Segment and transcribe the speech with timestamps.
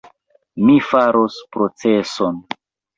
[0.69, 2.45] Mi faros proceson!